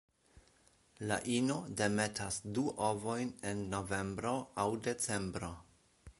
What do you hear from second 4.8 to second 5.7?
decembro.